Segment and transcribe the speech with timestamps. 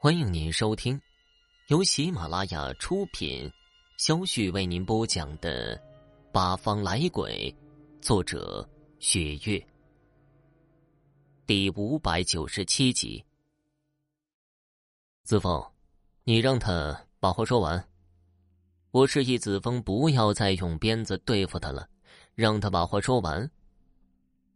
[0.00, 1.00] 欢迎您收听
[1.66, 3.50] 由喜马拉雅出品、
[3.96, 5.76] 肖旭为您播讲的
[6.30, 7.52] 《八方来鬼》，
[8.00, 8.66] 作者
[9.00, 9.60] 雪月，
[11.48, 13.24] 第五百九十七集。
[15.24, 15.68] 子枫，
[16.22, 17.84] 你让他把话说完。
[18.92, 21.88] 我示意子枫不要再用鞭子对付他了，
[22.36, 23.50] 让他把话说完。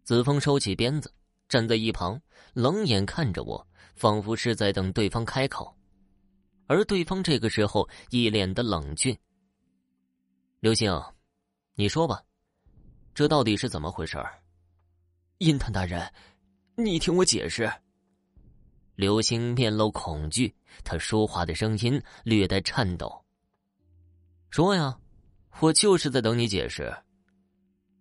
[0.04, 1.12] 子枫收起鞭子，
[1.48, 2.22] 站在一旁，
[2.52, 3.66] 冷眼看着我。
[3.94, 5.74] 仿佛是在等对方开口，
[6.66, 9.16] 而对方这个时候一脸的冷峻。
[10.60, 10.92] 刘星，
[11.74, 12.22] 你说吧，
[13.14, 14.18] 这到底是怎么回事？
[15.38, 16.08] 阴探大人，
[16.76, 17.70] 你听我解释。
[18.94, 23.24] 刘星面露恐惧，他说话的声音略带颤抖。
[24.50, 24.96] 说呀，
[25.60, 26.94] 我就是在等你解释。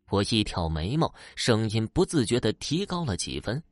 [0.09, 3.63] 我一挑眉毛，声音不自觉的提高了几分。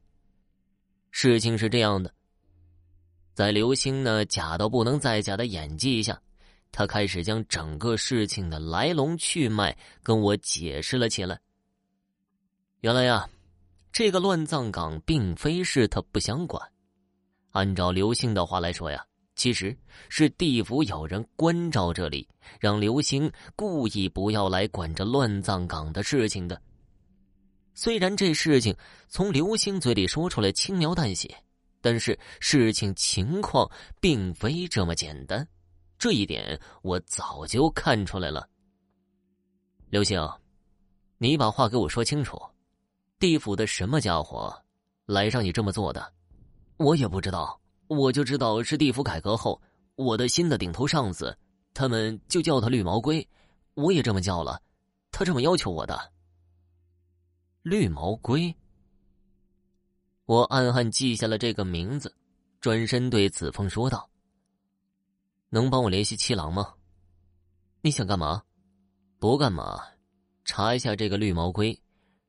[1.12, 2.14] 事情是这样的，
[3.34, 6.22] 在刘星呢假到不能再假的演技下，
[6.72, 11.40] 他开始将整个事情的来龙去脉跟我解释了起来。
[12.82, 13.28] 原来呀，
[13.92, 16.62] 这个乱葬岗并非是他不想管，
[17.52, 19.04] 按照刘星的话来说呀，
[19.36, 19.76] 其实
[20.10, 22.26] 是地府有人关照这里，
[22.60, 26.62] 让刘星故意不要来管这乱葬岗的事情的。
[27.74, 28.76] 虽然这事情
[29.08, 31.36] 从刘星嘴里说出来轻描淡写，
[31.82, 35.48] 但是事情情况并非这么简单，
[35.98, 38.50] 这一点我早就看出来了。
[39.90, 40.22] 刘星，
[41.18, 42.40] 你把话给我说清楚，
[43.18, 44.54] 地府的什么家伙
[45.06, 46.14] 来让你这么做的？
[46.78, 49.62] 我也不知道，我就知道是地府改革后
[49.96, 51.36] 我的新的顶头上司，
[51.74, 53.28] 他们就叫他绿毛龟，
[53.74, 54.62] 我也这么叫了，
[55.12, 56.12] 他这么要求我的。
[57.62, 58.56] 绿毛龟，
[60.26, 62.16] 我暗暗记下了这个名字，
[62.62, 64.10] 转身对子枫说道
[65.50, 66.74] ：“能帮我联系七郎吗？
[67.82, 68.42] 你想干嘛？
[69.20, 69.78] 不干嘛，
[70.46, 71.78] 查一下这个绿毛龟，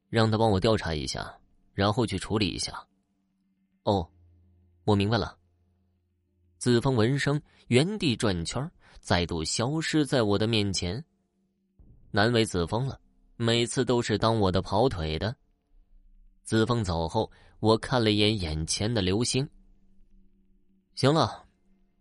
[0.09, 1.39] 让他帮我调查一下，
[1.75, 2.85] 然后去处理一下。”
[3.85, 4.11] 哦，
[4.83, 5.39] 我明白了。
[6.59, 11.03] 子枫闻声原地转圈，再度消失在我的面前。
[12.11, 13.01] 难为子枫了。
[13.43, 15.35] 每次都是当我的跑腿的。
[16.43, 19.49] 子枫走后，我看了一眼眼前的刘星。
[20.95, 21.43] 行了，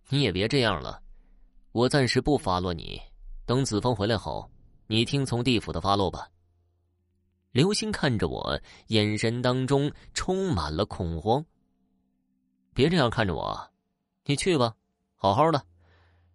[0.09, 1.01] 你也别这样了，
[1.71, 3.01] 我暂时不发落你。
[3.45, 4.51] 等子枫回来后，
[4.87, 6.27] 你听从地府的发落吧。
[7.51, 11.41] 刘星看着我，眼神当中充满了恐慌。
[12.73, 13.57] 别这样看着我，
[14.25, 14.75] 你去吧，
[15.15, 15.65] 好好的，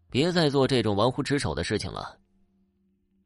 [0.09, 2.19] 别再做这种玩忽职守的事情了。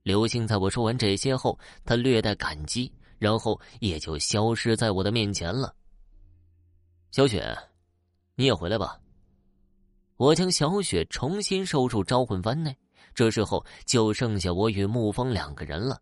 [0.08, 5.74] 刘星在我说完这些后，他略带感激，然后也就消失在我的面前了。
[7.10, 7.54] 小雪，
[8.34, 8.98] 你也回来吧。
[10.16, 12.74] 我将小雪重新收入招魂幡内，
[13.14, 16.00] 这时候就剩下我与沐风两个人了。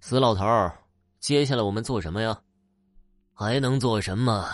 [0.00, 0.76] 死老头儿，
[1.20, 2.36] 接下来我们做什么呀？
[3.34, 4.50] 还能做什么？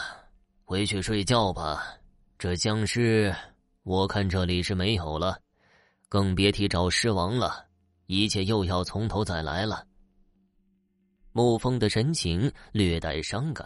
[0.67, 1.83] 回去睡觉吧。
[2.39, 3.35] 这僵尸，
[3.83, 5.41] 我看这里是没有了，
[6.11, 7.70] 更别提找尸王了。
[8.11, 9.87] 一切又要从头再来了。
[11.33, 13.65] 沐风的神情略带伤感，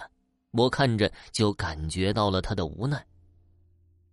[0.50, 3.02] 我看着就感觉到了他的无奈。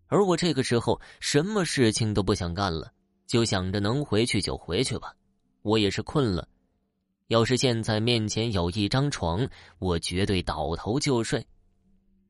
[0.07, 2.93] 而我这个时候什么事情都不想干了，
[3.27, 5.13] 就想着能回去就回去吧。
[5.63, 6.47] 我也是困了，
[7.27, 9.45] 要是现在面前有一张床，
[9.79, 11.45] 我绝对倒头就睡。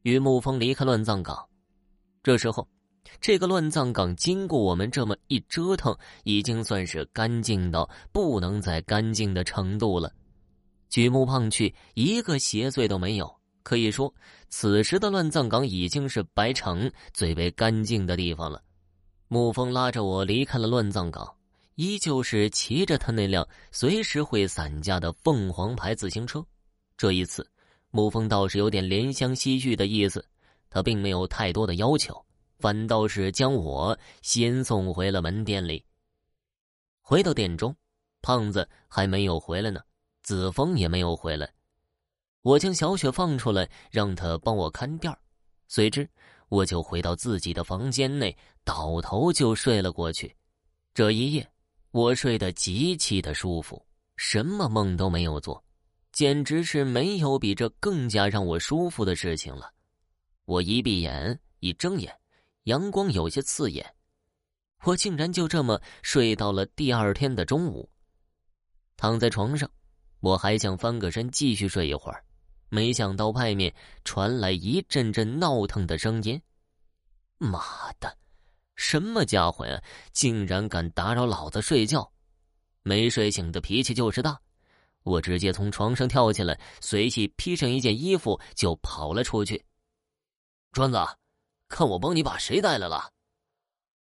[0.01, 1.47] 与沐风离开乱葬岗，
[2.23, 2.67] 这时候。
[3.19, 10.12] 这个乱葬岗经过我们这么一折腾，已经算是干净到不能再干净的程度了。
[10.89, 13.34] 举目望去，一个邪祟都没有。
[13.63, 14.11] 可以说，
[14.50, 18.61] 此时的乱葬岗已经是白城最为干净的地方了。
[19.29, 21.31] 沐风拉着我离开了乱葬岗，
[21.75, 26.44] 依旧是骑着他那辆随时会散架的凤凰牌自行车。
[26.97, 27.47] 这一次，
[27.91, 30.25] 沐风倒是有点怜香惜玉的意思，
[30.69, 32.19] 他并没有太多的要求。
[32.61, 35.84] 反倒是将我先送回了门店里。
[37.02, 37.75] 回到店中，
[38.22, 39.81] 胖子还没有回来呢，
[40.22, 41.52] 子枫也没有回来。
[42.43, 45.11] 我将小雪放出来，让她帮我看店
[45.67, 46.08] 随之，
[46.49, 50.34] 我就回到自己的房间内，倒头就睡了过去。
[50.93, 51.52] 这一夜，
[51.90, 53.84] 我睡得极其的舒服，
[54.17, 55.63] 什么梦都没有做，
[56.11, 59.72] 简直是没有比这更加让我舒服的事情了。
[60.46, 62.21] 我一闭眼，一睁眼。
[62.63, 63.96] 阳光有些刺眼，
[64.84, 67.90] 我竟然就这么睡到了第二天的中午。
[68.97, 69.69] 躺在床上，
[70.19, 72.23] 我还想翻个身继续睡一会儿，
[72.69, 73.73] 没想到外面
[74.03, 76.40] 传来一阵阵闹腾的声音。
[77.40, 77.59] 妈
[77.99, 78.16] 的，
[78.75, 79.81] 什么家伙呀！
[80.11, 82.11] 竟然敢打扰老子睡觉！
[82.84, 84.40] 没睡醒的脾气就是大，
[85.02, 89.66] 我直接从床上跳起来，随即披上一件衣服就跑了出去。
[90.72, 90.99] 专子，
[91.72, 93.09] 看我帮你把谁带来了？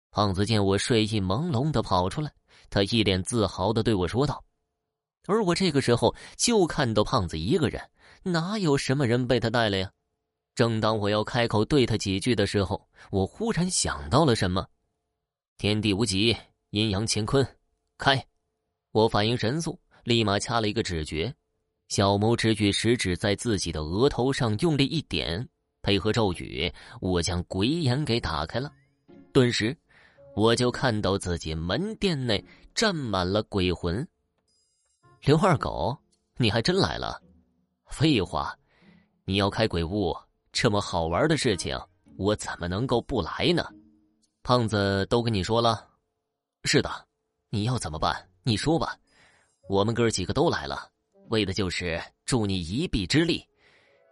[0.09, 2.31] 胖子见我睡意朦胧的跑出来，
[2.69, 4.43] 他一脸自豪的对我说道。
[5.27, 7.79] 而我这个时候就看到胖子一个人，
[8.23, 9.91] 哪有什么人被他带来呀？
[10.55, 14.65] 正当我要开口对他几句的时候，我忽然想到了什么：
[15.57, 16.35] 天地无极，
[16.71, 17.45] 阴阳乾坤，
[17.97, 18.25] 开！
[18.91, 21.33] 我反应神速，立马掐了一个指诀，
[21.89, 25.47] 小拇指与食指在自己的额头上用力一点，
[25.81, 26.71] 配合咒语，
[27.01, 28.71] 我将鬼眼给打开了。
[29.31, 29.75] 顿时，
[30.35, 32.43] 我就看到自己门店内
[32.73, 34.07] 站满了鬼魂。
[35.21, 35.97] 刘二狗，
[36.37, 37.21] 你还真来了！
[37.87, 38.55] 废话，
[39.25, 40.15] 你要开鬼屋，
[40.51, 41.79] 这么好玩的事情，
[42.17, 43.65] 我怎么能够不来呢？
[44.43, 45.87] 胖子都跟你说了，
[46.63, 46.89] 是的，
[47.49, 48.29] 你要怎么办？
[48.43, 48.97] 你说吧，
[49.67, 50.89] 我们哥几个都来了，
[51.29, 53.45] 为的就是助你一臂之力。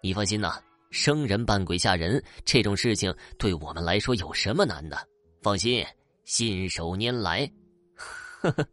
[0.03, 4.97] 你放心呐，生人扮鬼吓人这种事情，对我们来说有什么难的？
[5.41, 5.85] 放心，
[6.25, 7.49] 信手拈来。
[7.95, 8.67] 呵呵。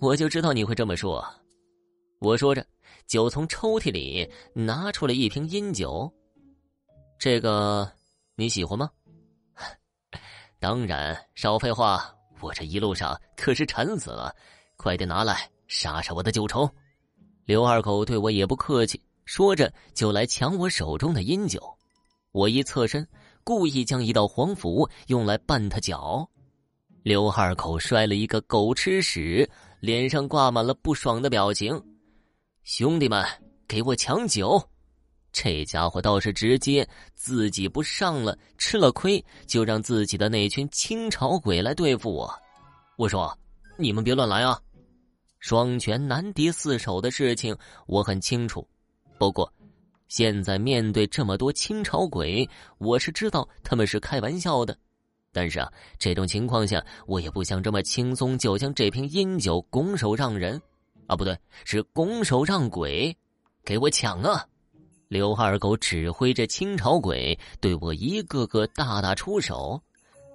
[0.00, 1.24] 我就知道你会这么说，
[2.20, 2.64] 我说着，
[3.06, 6.12] 就从抽屉里拿出了一瓶阴酒。
[7.18, 7.90] 这个
[8.36, 8.88] 你喜欢吗？
[10.60, 14.32] 当然，少废话，我这一路上可是馋死了，
[14.76, 16.72] 快点拿来杀杀我的酒虫。
[17.44, 21.62] 刘二狗对我也不客气，说着就来抢我手中的阴酒。
[22.32, 23.06] 我一侧身，
[23.44, 26.26] 故意将一道黄符用来绊他脚。
[27.02, 29.46] 刘二口摔了一个狗吃屎。
[29.80, 31.80] 脸上挂满了不爽的表情，
[32.64, 33.24] 兄弟们，
[33.68, 34.60] 给我抢酒！
[35.30, 42.28] 这家伙倒是直接，自己不上了，吃了亏，就让自己的那群清朝鬼来对付我。
[42.96, 43.38] 我说
[43.78, 44.60] ：“你们别乱来啊！
[45.38, 48.66] 双拳难敌四手的事情我很清楚，
[49.18, 49.52] 不过
[50.06, 52.48] 现在面对这么多清朝鬼，
[52.78, 54.76] 我是知道他们是开玩笑的。”
[55.30, 60.60] 但是啊，这种情况下，我也不想这么轻松就将这瓶阴酒拱手让人，
[61.06, 63.14] 啊，不对，是拱手让鬼，
[63.64, 64.46] 给我抢啊！
[65.08, 69.80] 刘二狗指挥着清朝鬼对我一个个大打出手，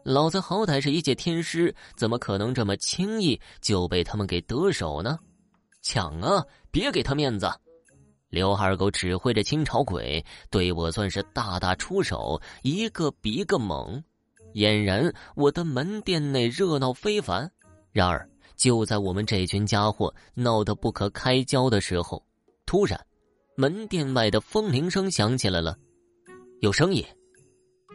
[0.04, 5.18] 老子好歹是一介天师，怎么可能这么轻易就被他们给得手呢？
[5.82, 6.46] 抢啊！
[6.72, 7.52] 别给他面子！
[8.34, 14.04] 刘二狗指挥着清朝鬼对我算是大打出手，一个比一个猛。
[14.56, 17.48] 俨然，我的门店内热闹非凡。
[17.92, 22.26] 然而，就在我们这群家伙闹得不可开交的时候，
[22.66, 23.00] 突然，
[23.56, 25.78] 门店外的风铃声响起来了。
[26.62, 27.06] 有声音！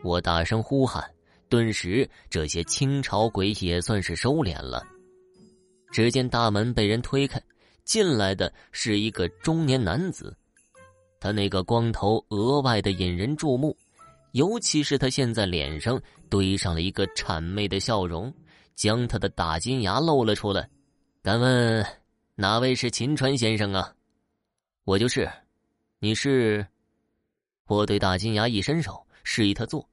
[0.04, 1.04] 我大声呼喊，
[1.48, 4.86] 顿时这些清朝鬼也算是收敛了。
[5.90, 7.42] 只见大门被人推开，
[7.88, 10.36] 进来的是一个中年男子，
[11.18, 13.74] 他那个光头额外的引人注目。
[14.32, 15.98] 尤其是他现在脸上
[16.28, 18.32] 堆上了一个谄媚的笑容，
[18.74, 20.68] 将他的大金牙露了出来。
[21.22, 21.84] 敢问
[22.34, 23.94] 哪位是秦川先生啊？
[24.84, 25.26] 我就是。
[25.98, 26.64] 你是？
[27.68, 29.88] 我对大金牙一伸手，示意他坐。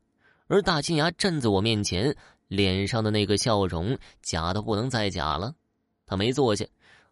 [0.47, 2.13] 而大金牙站在我面前，
[2.49, 5.55] 脸上的那个笑容假的不能再假了。
[6.05, 6.65] 他没坐下，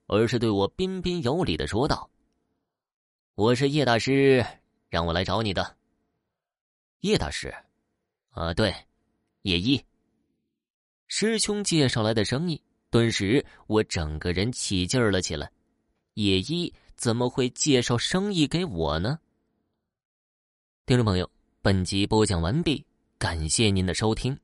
[0.08, 2.10] 而是对我彬彬有礼的说道
[3.36, 4.46] ：“我是叶大师，
[4.90, 5.78] 让我来找你的。”
[7.02, 7.54] 叶大师，
[8.30, 8.74] 啊，对，
[9.42, 9.84] 叶一
[11.08, 15.52] 师兄介绍来的生意，顿时我整个人起劲儿了起来。
[16.14, 19.20] 叶一怎么会介绍生意给我呢？
[20.86, 21.30] 听众朋友，
[21.62, 22.86] 本集播讲完毕，
[23.18, 24.38] 感谢您的收听。